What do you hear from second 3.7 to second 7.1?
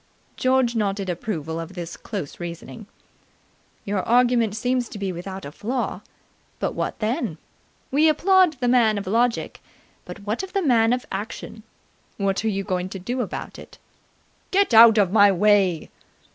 "Your argument seems to be without a flaw. But what